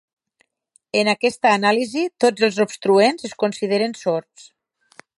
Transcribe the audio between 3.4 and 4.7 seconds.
consideren sords.